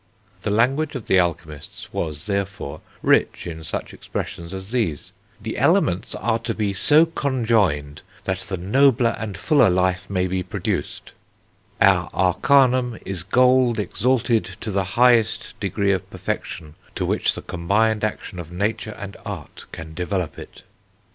The 0.41 0.49
language 0.49 0.95
of 0.95 1.05
the 1.05 1.19
alchemists 1.19 1.93
was, 1.93 2.25
therefore, 2.25 2.81
rich 3.03 3.45
in 3.45 3.63
such 3.63 3.93
expressions 3.93 4.51
as 4.51 4.71
these; 4.71 5.13
"the 5.39 5.59
elements 5.59 6.15
are 6.15 6.39
to 6.39 6.55
be 6.55 6.73
so 6.73 7.05
conjoined 7.05 8.01
that 8.23 8.39
the 8.39 8.57
nobler 8.57 9.11
and 9.19 9.37
fuller 9.37 9.69
life 9.69 10.09
may 10.09 10.25
be 10.25 10.41
produced"; 10.41 11.11
"our 11.79 12.09
arcanum 12.15 12.97
is 13.05 13.21
gold 13.21 13.77
exalted 13.77 14.45
to 14.61 14.71
the 14.71 14.83
highest 14.97 15.53
degree 15.59 15.91
of 15.91 16.09
perfection 16.09 16.73
to 16.95 17.05
which 17.05 17.35
the 17.35 17.43
combined 17.43 18.03
action 18.03 18.39
of 18.39 18.51
nature 18.51 18.95
and 18.97 19.15
art 19.23 19.67
can 19.71 19.93
develop 19.93 20.39
it." 20.39 20.63